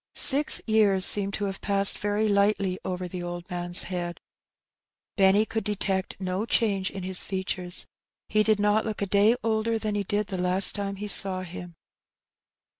[0.15, 4.19] Six years seemed to have passed very lightly over the old man's head.
[5.15, 7.85] Benny could detect no change in his features;
[8.27, 11.43] he did not look a day older than he did the last time he saw
[11.43, 11.75] him.